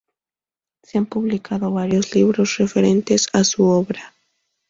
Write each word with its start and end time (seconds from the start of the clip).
Se 0.81 0.97
han 0.97 1.05
publicado 1.05 1.69
varios 1.69 2.15
libros 2.15 2.57
referentes 2.57 3.27
a 3.33 3.43
su 3.43 3.65
obra. 3.65 4.15